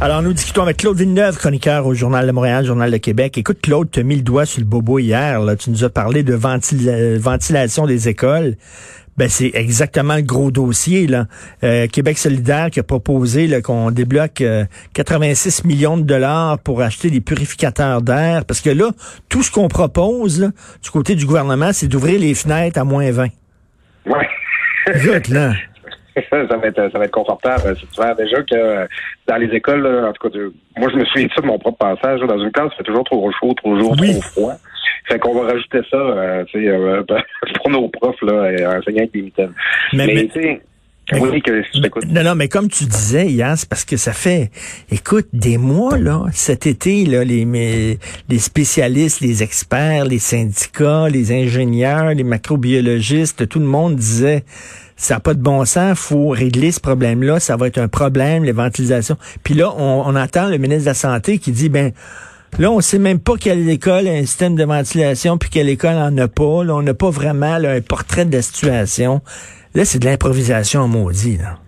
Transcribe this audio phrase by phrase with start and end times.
[0.00, 3.38] Alors, nous discutons avec Claude Villeneuve, chroniqueur au Journal de Montréal, Journal de Québec.
[3.38, 5.40] Écoute, Claude, tu as mis le doigt sur le bobo hier.
[5.40, 5.56] Là.
[5.56, 8.56] Tu nous as parlé de ventila- ventilation des écoles.
[9.16, 11.06] Ben, c'est exactement le gros dossier.
[11.06, 11.26] Là.
[11.64, 17.08] Euh, Québec solidaire qui a proposé qu'on débloque euh, 86 millions de dollars pour acheter
[17.08, 18.44] des purificateurs d'air.
[18.44, 18.90] Parce que là,
[19.30, 20.50] tout ce qu'on propose là,
[20.82, 23.28] du côté du gouvernement, c'est d'ouvrir les fenêtres à moins 20.
[24.04, 24.28] Ouais.
[24.94, 25.54] Écoute, là.
[26.30, 27.62] ça va être ça va être confortable.
[27.78, 28.86] C'est souvent déjà que euh,
[29.26, 30.38] dans les écoles, en tout cas,
[30.76, 32.20] moi je me souviens de ça de mon propre passage.
[32.20, 34.12] dans une classe, il fait toujours trop chaud, trop jour, Oui.
[34.12, 34.54] trop froid.
[35.08, 37.02] Fait qu'on va rajouter ça, euh, euh,
[37.56, 39.52] pour nos profs là, et enseignants avec des mitaines.
[39.92, 40.60] Mais- Mais, Mais-
[41.12, 42.04] oui, que je Mais- t'écoute.
[42.08, 44.50] non, non, mais comme tu disais hier, c'est parce que ça fait,
[44.90, 47.98] écoute, des mois, là, cet été, là, les,
[48.28, 54.44] les spécialistes, les experts, les syndicats, les ingénieurs, les macrobiologistes, tout le monde disait,
[54.96, 58.44] ça n'a pas de bon sens, faut régler ce problème-là, ça va être un problème,
[58.44, 59.16] les ventilations.
[59.44, 61.92] Puis là, on, on entend le ministre de la Santé qui dit, ben,
[62.58, 65.96] Là, on sait même pas quelle école a un système de ventilation, puis quelle école
[65.96, 66.64] en a pas.
[66.64, 69.20] Là, on n'a pas vraiment là, un portrait de la situation.
[69.76, 71.36] Là, c'est de l'improvisation maudit.
[71.36, 71.58] Là.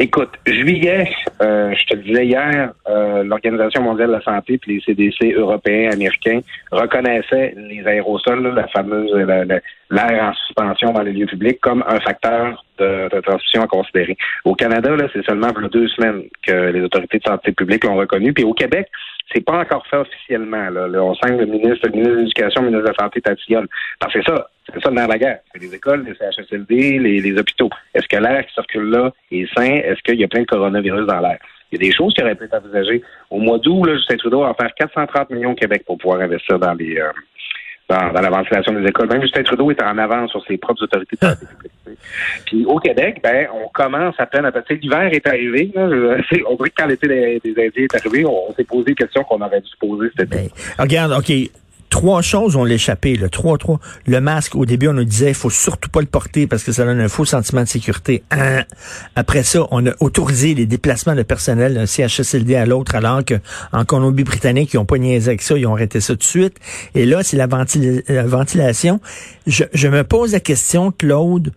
[0.00, 1.10] Écoute, juillet,
[1.42, 5.90] euh, je te disais hier, euh, l'Organisation mondiale de la santé puis les CDC européens,
[5.90, 6.38] américains
[6.70, 11.82] reconnaissaient les aérosols, la fameuse la- la- l'air en suspension dans les lieux publics, comme
[11.88, 14.16] un facteur de, de transmission à considérer.
[14.44, 18.32] Au Canada, c'est seulement pour deux semaines que les autorités de santé publique l'ont reconnu.
[18.32, 18.86] Puis au Québec,
[19.32, 20.70] c'est pas encore fait officiellement.
[20.70, 20.88] Là.
[20.88, 23.20] Là, on sent que le ministre, le ministre de l'Éducation, le ministre de la Santé
[23.20, 23.66] tatillonne.
[24.00, 25.40] Parce que c'est ça, c'est ça de la guerre.
[25.52, 27.70] C'est les écoles, les CHSLD, les, les hôpitaux.
[27.94, 29.80] Est-ce que l'air qui circule là est sain?
[29.84, 31.38] Est-ce qu'il y a plein de coronavirus dans l'air?
[31.70, 33.02] Il y a des choses qui auraient pu être envisagées.
[33.30, 36.58] Au mois d'août, Justin Trudeau va en faire 430 millions au Québec pour pouvoir investir
[36.58, 37.10] dans les euh,
[37.88, 39.08] dans, dans la ventilation des écoles.
[39.08, 41.28] Même Justin Trudeau est en avance sur ses propres autorités de.
[42.46, 44.74] Puis au Québec, ben, on commence à peine à passer.
[44.76, 45.70] L'hiver est arrivé.
[45.74, 48.64] Là, Je- on dirait que quand l'été des, des Indiens est arrivé, on, on s'est
[48.64, 50.50] posé des questions qu'on aurait dû se poser cet été.
[50.76, 51.32] Ben, regarde, OK.
[51.90, 53.18] Trois choses ont l'échappé.
[53.32, 53.80] Trois, trois.
[54.06, 56.70] Le masque, au début, on nous disait, il faut surtout pas le porter parce que
[56.70, 58.22] ça donne un faux sentiment de sécurité.
[58.30, 58.64] Un.
[59.16, 63.34] Après ça, on a autorisé les déplacements de personnel d'un CHSLD à l'autre, alors que
[63.72, 66.56] en Colombie-Britannique, ils n'ont pas niaisé avec ça, ils ont arrêté ça tout de suite.
[66.94, 69.00] Et là, c'est la, ventila- la ventilation.
[69.46, 71.52] Je, je me pose la question, Claude,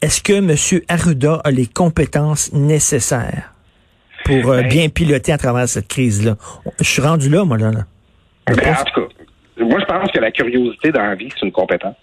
[0.00, 0.80] est-ce que M.
[0.88, 3.52] Arruda a les compétences nécessaires
[4.24, 6.36] pour euh, Ben- bien piloter à travers cette crise-là?
[6.78, 7.72] Je suis rendu là, moi, là.
[7.72, 7.84] là.
[8.46, 9.14] Ben, en tout cas,
[9.60, 11.96] moi, je pense que la curiosité dans la vie, c'est une compétence.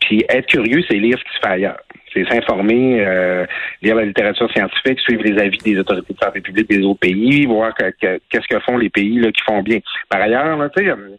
[0.00, 1.80] Puis être curieux, c'est lire ce qui se fait ailleurs.
[2.12, 3.46] C'est s'informer, euh,
[3.82, 7.46] lire la littérature scientifique, suivre les avis des autorités de santé publique des autres pays,
[7.46, 9.78] voir que- que- qu'est-ce que font les pays là, qui font bien.
[10.08, 10.68] Par ailleurs, là,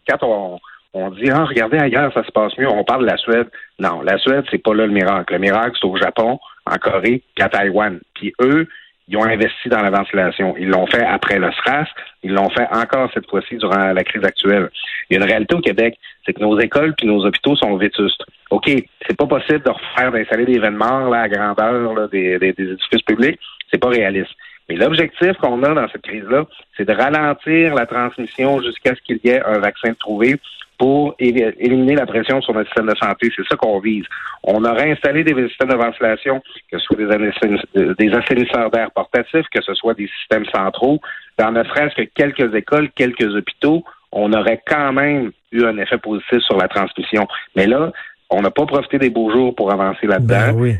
[0.07, 0.59] quand on,
[0.93, 3.47] on dit ah regardez ailleurs ça se passe mieux, on parle de la Suède.
[3.79, 5.33] Non, la Suède c'est pas là le miracle.
[5.33, 7.99] Le miracle c'est au Japon, en Corée, puis à Taïwan.
[8.13, 8.67] Puis eux,
[9.07, 10.55] ils ont investi dans la ventilation.
[10.57, 11.87] Ils l'ont fait après le SRAS.
[12.23, 14.69] Ils l'ont fait encore cette fois-ci durant la crise actuelle.
[15.09, 17.75] Il y a une réalité au Québec, c'est que nos écoles puis nos hôpitaux sont
[17.77, 18.23] vétustes.
[18.49, 18.69] OK,
[19.07, 22.71] c'est pas possible de refaire d'installer des événements là, à grandeur là, des, des, des
[22.71, 23.39] édifices publics.
[23.71, 24.31] C'est pas réaliste.
[24.67, 26.45] Mais l'objectif qu'on a dans cette crise-là,
[26.75, 30.37] c'est de ralentir la transmission jusqu'à ce qu'il y ait un vaccin trouvé
[30.77, 33.31] pour éli- éliminer la pression sur notre système de santé.
[33.35, 34.05] C'est ça qu'on vise.
[34.43, 36.41] On aurait installé des systèmes de ventilation,
[36.71, 40.99] que ce soit des, des assainisseurs d'air portatifs, que ce soit des systèmes centraux,
[41.37, 45.97] dans ne serait-ce que quelques écoles, quelques hôpitaux, on aurait quand même eu un effet
[45.97, 47.27] positif sur la transmission.
[47.55, 47.91] Mais là,
[48.29, 50.51] on n'a pas profité des beaux jours pour avancer là-dedans.
[50.51, 50.75] Ben oui.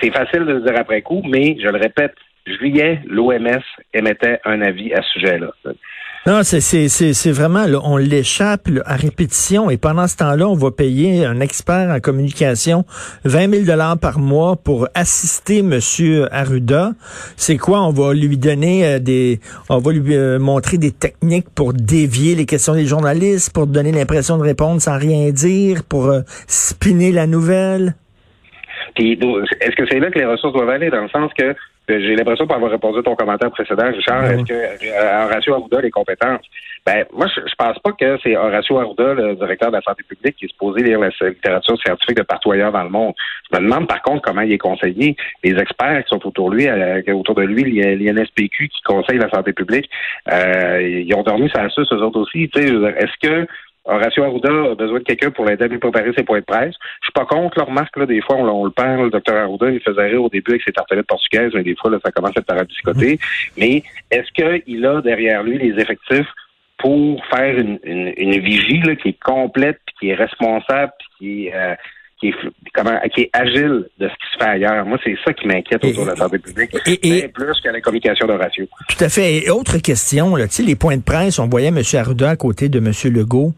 [0.00, 2.14] C'est facile de le dire après coup, mais je le répète,
[2.46, 3.62] juillet, l'OMS
[3.92, 5.52] émettait un avis à ce sujet-là.
[6.26, 10.16] Non, c'est c'est c'est c'est vraiment là, on l'échappe là, à répétition et pendant ce
[10.16, 12.86] temps-là, on va payer un expert en communication
[13.26, 16.92] 20 000 dollars par mois pour assister Monsieur Arruda.
[17.36, 17.82] C'est quoi?
[17.82, 19.38] On va lui donner euh, des,
[19.68, 23.92] on va lui euh, montrer des techniques pour dévier les questions des journalistes, pour donner
[23.92, 27.96] l'impression de répondre sans rien dire, pour euh, spinner la nouvelle.
[28.96, 31.54] Est-ce que c'est là que les ressources doivent aller, dans le sens que
[31.88, 35.54] j'ai l'impression, pour avoir répondu à ton commentaire précédent, Richard, Ah est-ce que euh, Horacio
[35.54, 36.40] Arruda les compétences?
[36.86, 40.02] Ben, moi, je, je pense pas que c'est Horacio Arruda, le directeur de la santé
[40.02, 43.14] publique, qui est supposé lire la littérature scientifique de partout ailleurs dans le monde.
[43.50, 45.16] Je me demande, par contre, comment il est conseillé.
[45.42, 49.30] Les experts qui sont autour de lui, euh, autour de lui, l'INSPQ qui conseille la
[49.30, 49.88] santé publique,
[50.32, 52.50] euh, ils ont dormi sur la suce, eux autres aussi.
[52.54, 53.46] Est-ce que
[53.84, 56.74] Horacio Arruda a besoin de quelqu'un pour l'aider à mieux préparer ses points de presse.
[57.00, 59.36] Je suis pas contre leur remarque, là, des fois, on, on le perd, le docteur
[59.36, 62.10] Arruda, il faisait rire au début avec ses tartelettes portugaises, mais des fois, là, ça
[62.10, 63.18] commence à être parabiscoté.
[63.58, 66.28] Mais est-ce qu'il a derrière lui les effectifs
[66.78, 71.08] pour faire une, une, une vigie là, qui est complète, puis qui est responsable, puis
[71.18, 71.74] qui est, euh,
[72.20, 72.34] qui est
[72.74, 74.84] comment qui est agile de ce qui se fait ailleurs.
[74.84, 76.76] Moi, c'est ça qui m'inquiète autour de la santé publique.
[76.86, 78.66] Et, plus que la communication de ratio.
[78.88, 79.44] Tout à fait.
[79.44, 81.80] Et autre question, là, tu sais, les points de presse, on voyait M.
[81.94, 82.92] Arruda à côté de M.
[83.12, 83.54] Legault.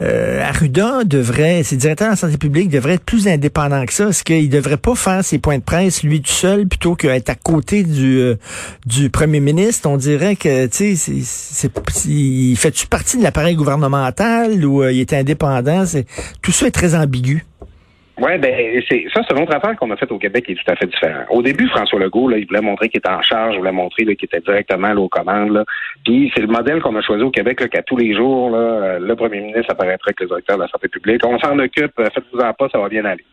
[0.00, 4.08] Euh, Arruda devrait, ses directeurs de la santé publique devrait être plus indépendant que ça.
[4.08, 7.34] Est-ce qu'il devrait pas faire ses points de presse lui tout seul plutôt qu'être à
[7.34, 8.36] côté du euh,
[8.86, 9.88] du premier ministre?
[9.88, 11.70] On dirait que, tu sais,
[12.08, 15.84] il fait-tu partie de l'appareil gouvernemental ou euh, il est indépendant?
[16.42, 17.44] Tout ça est très ambigu.
[18.20, 20.54] Oui, ben c'est ça, c'est une autre affaire qu'on a faite au Québec qui est
[20.56, 21.24] tout à fait différent.
[21.30, 24.04] Au début, François Legault, là, il voulait montrer qu'il était en charge, il voulait montrer
[24.04, 25.52] qu'il était directement là, aux commandes.
[25.52, 25.64] Là.
[26.04, 28.98] Puis c'est le modèle qu'on a choisi au Québec, qu'à tous les jours, là, euh,
[28.98, 31.24] le premier ministre apparaîtrait avec le directeur de la santé publique.
[31.24, 33.24] On s'en occupe, euh, faites-vous-en pas, ça va bien aller.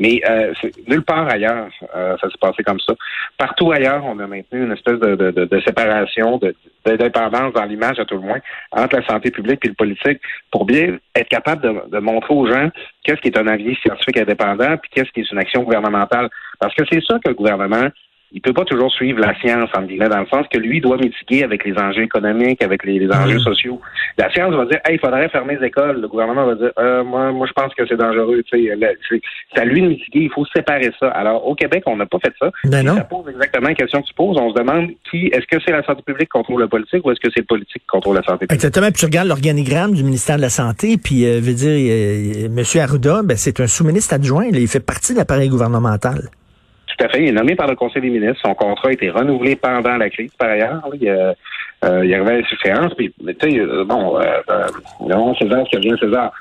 [0.00, 0.52] Mais euh,
[0.88, 2.94] nulle part ailleurs, euh, ça s'est passé comme ça.
[3.36, 6.40] Partout ailleurs, on a maintenu une espèce de, de, de, de séparation,
[6.86, 8.38] d'indépendance dans l'image à tout le moins,
[8.72, 10.20] entre la santé publique et le politique,
[10.50, 12.70] pour bien être capable de, de montrer aux gens
[13.04, 16.28] qu'est-ce qui est un avis scientifique indépendant, puis qu'est-ce qui est une action gouvernementale?
[16.58, 17.88] Parce que c'est ça que le gouvernement
[18.34, 20.96] il peut pas toujours suivre la science, en guillemets, dans le sens que lui doit
[20.96, 23.40] mitiguer avec les enjeux économiques, avec les, enjeux mm.
[23.40, 23.80] sociaux.
[24.16, 26.00] La science va dire, hey, il faudrait fermer les écoles.
[26.00, 28.42] Le gouvernement va dire, euh, moi, moi, je pense que c'est dangereux.
[28.50, 30.20] C'est à lui de mitiguer.
[30.20, 31.08] Il faut séparer ça.
[31.08, 32.50] Alors, au Québec, on n'a pas fait ça.
[32.64, 32.96] Ben non.
[32.96, 34.38] Ça pose exactement la question que tu poses.
[34.40, 37.10] On se demande qui, est-ce que c'est la santé publique qui contrôle la politique ou
[37.10, 38.52] est-ce que c'est le politique qui contrôle la santé publique?
[38.52, 38.86] Exactement.
[38.86, 42.80] Puis tu regardes l'organigramme du ministère de la Santé, puis, euh, veut dire, euh, M.
[42.80, 44.46] Arruda, ben, c'est un sous-ministre adjoint.
[44.52, 46.30] il fait partie de l'appareil gouvernemental.
[46.96, 47.22] Tout à fait.
[47.22, 48.40] Il est nommé par le Conseil des ministres.
[48.44, 50.82] Son contrat a été renouvelé pendant la crise, par ailleurs.
[51.00, 52.94] Il, euh, il arrivait à l'insuffisance.
[52.94, 54.66] Puis, tu sais, euh, bon, euh, euh,
[55.00, 56.32] non, César, ce que César.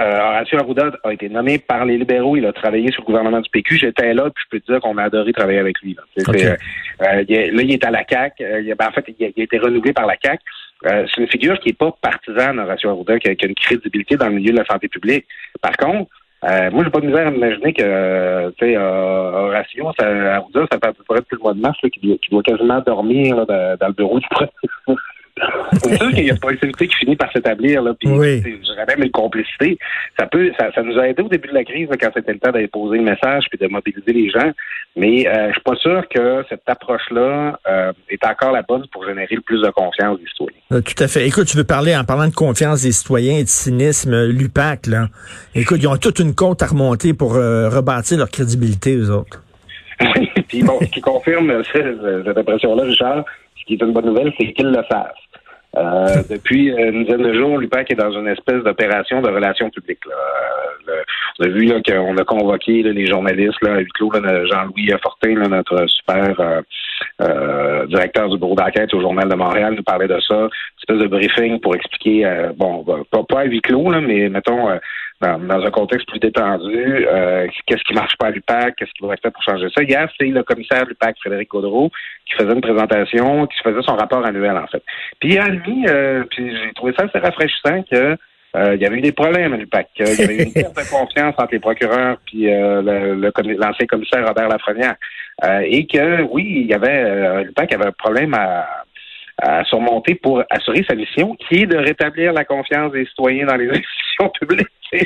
[0.00, 2.36] Euh, Horacio Arruda a été nommé par les libéraux.
[2.36, 3.76] Il a travaillé sur le gouvernement du PQ.
[3.76, 5.94] J'étais là, puis je peux te dire qu'on a adoré travailler avec lui.
[5.94, 8.34] Là, euh, il est, là il est à la CAC.
[8.38, 10.40] Il, ben, en fait, il a, été renouvelé par la CAC.
[10.82, 14.16] c'est une figure qui n'est pas partisane, Horacio Arruda, qui a, qui a, une crédibilité
[14.16, 15.26] dans le milieu de la santé publique.
[15.60, 16.10] Par contre,
[16.42, 19.62] euh, moi, j'ai pas de misère à imaginer que, euh, tu sais, euh,
[19.98, 20.06] ça,
[20.36, 23.76] Arruda, ça fait à depuis le mois de mars, qu'il doit, doit, quasiment dormir là,
[23.78, 24.50] dans, le bureau du premier
[25.82, 28.42] c'est sûr qu'il y a une possibilité qui finit par s'établir, là, puis oui.
[28.66, 29.78] j'aurais même une complicité.
[30.18, 32.32] Ça peut, ça, ça, nous a aidé au début de la crise, là, quand c'était
[32.32, 34.50] le temps d'aller poser le message puis de mobiliser les gens.
[34.96, 39.04] Mais euh, je suis pas sûr que cette approche-là euh, est encore la bonne pour
[39.06, 40.58] générer le plus de confiance des citoyens.
[40.72, 41.26] Euh, tout à fait.
[41.26, 45.08] Écoute, tu veux parler, en parlant de confiance des citoyens et de cynisme, l'UPAC, là.
[45.54, 49.42] Écoute, ils ont toute une compte à remonter pour rebâtir leur crédibilité, eux autres.
[50.16, 53.22] Oui, puis bon, ce qui confirme cette impression-là, Richard,
[53.60, 55.12] ce qui est une bonne nouvelle, c'est qu'ils le savent.
[55.76, 60.04] Euh, depuis une dizaine de jours, l'UPAC est dans une espèce d'opération de relations publiques.
[60.06, 60.14] Là.
[60.88, 61.02] Euh,
[61.38, 65.34] on a vu là, qu'on a convoqué les journalistes là, à huis clos, Jean-Louis Fortin,
[65.48, 66.60] notre super euh,
[67.22, 70.34] euh, directeur du bureau d'enquête au Journal de Montréal, nous parlait de ça.
[70.34, 70.48] Une
[70.80, 74.68] espèce de briefing pour expliquer, bon, pas, pas à huis clos, là, mais mettons
[75.20, 79.14] dans, un contexte plus détendu, euh, qu'est-ce qui marche pas à l'UPAC, qu'est-ce qui doit
[79.14, 79.82] être fait pour changer ça.
[79.82, 81.90] Hier, c'est le commissaire de l'UPAC, Frédéric Gaudreau,
[82.26, 84.82] qui faisait une présentation, qui faisait son rapport annuel, en fait.
[85.20, 88.16] Puis a admis, euh, puis j'ai trouvé ça assez rafraîchissant que
[88.56, 89.88] euh, il y avait eu des problèmes à l'UPAC.
[89.98, 94.26] Il y avait eu une perte de confiance entre les procureurs puis le, l'ancien commissaire
[94.26, 94.96] Robert Lafrenière.
[95.62, 98.66] et que, oui, il y avait l'UPAC avait un problème à,
[99.40, 103.56] à surmonter pour assurer sa mission, qui est de rétablir la confiance des citoyens dans
[103.56, 104.68] les institutions publiques.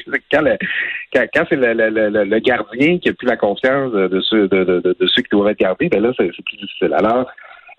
[1.12, 5.88] quand, c'est le, gardien qui a plus la confiance de ceux, qui doivent être gardés,
[5.88, 6.94] ben là, c'est plus difficile.
[6.94, 7.26] Alors,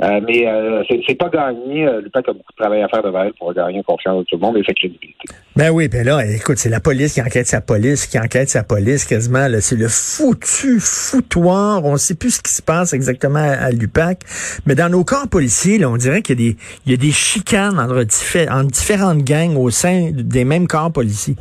[0.03, 1.87] euh, mais euh, c'est pas gagné.
[1.87, 4.35] Euh, L'UPAC a beaucoup de travail à faire devant elle pour gagner confiance de tout
[4.35, 5.23] le monde et sa crédibilité.
[5.55, 8.63] Ben oui, ben là, écoute, c'est la police qui enquête sa police, qui enquête sa
[8.63, 9.47] police quasiment.
[9.61, 11.85] C'est le foutu foutoir.
[11.85, 14.19] On sait plus ce qui se passe exactement à, l'UPAC.
[14.65, 17.11] Mais dans nos corps policiers, on dirait qu'il y a des, il y a des
[17.11, 18.05] chicanes entre,
[18.51, 21.35] entre différentes gangs au sein des mêmes corps policiers.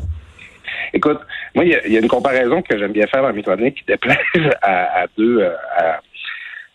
[0.94, 1.18] Écoute,
[1.56, 4.16] moi, il y, a une comparaison que j'aime bien faire dans mes chroniques qui déplaise
[4.62, 5.50] à, à deux euh,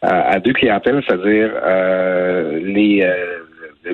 [0.02, 3.40] à, à, deux clientèles, c'est-à-dire euh, les euh,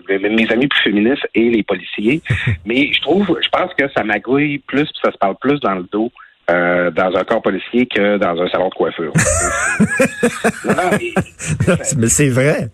[0.10, 2.22] mes amis plus féministes et les policiers.
[2.66, 5.86] Mais je trouve, je pense que ça magouille plus, ça se parle plus dans le
[5.92, 6.12] dos
[6.50, 9.14] euh, dans un corps policier que dans un salon de coiffure.
[11.98, 12.70] mais c'est vrai.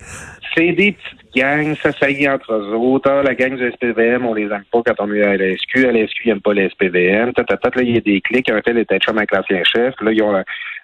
[0.53, 3.09] C'est des petites gangs, ça s'aillit entre eux autres.
[3.09, 5.85] Ah, la gang du SPVM, on les aime pas quand on est à la SQ.
[5.87, 7.31] À la SQ, ils n'aiment pas les SPVM.
[7.31, 8.51] Tata, là, il y a des clics.
[8.51, 9.93] Un tel était chum avec l'ancien chef.
[10.01, 10.43] Là, ils ont un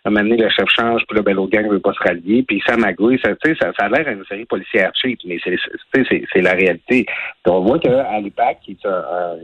[0.10, 2.46] moment le chef change, puis là, ben, l'autre gang veut pas se rallier.
[2.48, 3.20] Puis ça magouille.
[3.22, 7.06] Ça, ça, ça a l'air une série policière cheap, mais c'est la réalité.
[7.46, 8.88] on voit qu'à l'UPAC, qui est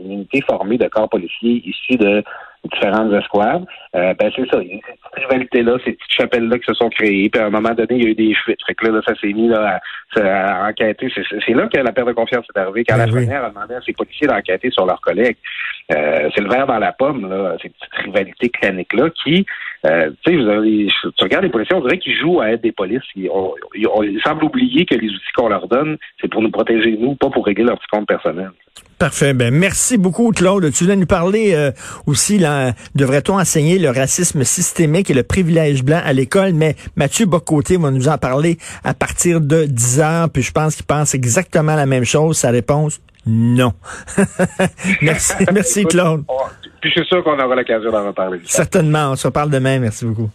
[0.00, 2.24] une unité formée de corps policiers ici de
[2.68, 4.60] différentes escouades, euh, ben c'est ça.
[4.62, 7.28] Il y a cette rivalité-là, ces petites chapelles-là qui se sont créées.
[7.28, 8.60] Puis à un moment donné, il y a eu des fuites.
[8.66, 9.80] Fait que là, ça s'est mis là,
[10.16, 11.08] à, enquêter.
[11.46, 12.84] C'est là que la perte de confiance est arrivée.
[12.84, 15.36] Quand ben la première a demandé à ses policiers d'enquêter sur leurs collègues.
[15.92, 19.44] Euh, c'est le verre dans la pomme, là, ces petites rivalités claniques-là qui,
[19.86, 23.02] euh, tu sais, tu regardes les policiers, on dirait qu'ils jouent à être des polices.
[23.16, 23.28] Ils,
[24.24, 27.44] semblent oublier que les outils qu'on leur donne, c'est pour nous protéger, nous, pas pour
[27.44, 28.50] régler leur petit compte personnel.
[28.98, 29.34] Parfait.
[29.34, 30.72] Ben, merci beaucoup, Claude.
[30.72, 31.70] Tu voulais nous parler euh,
[32.06, 36.54] aussi, là, devrait-on enseigner le racisme systémique et le privilège blanc à l'école?
[36.54, 40.76] Mais Mathieu Bocoté va nous en parler à partir de 10 heures, puis je pense
[40.76, 42.38] qu'il pense exactement la même chose.
[42.38, 43.72] Sa réponse, non.
[45.02, 46.24] merci, merci Claude.
[46.84, 48.40] Puis je suis sûr qu'on aura l'occasion d'en reparler.
[48.44, 49.12] Certainement.
[49.12, 49.78] On se reparle demain.
[49.78, 50.28] Merci beaucoup.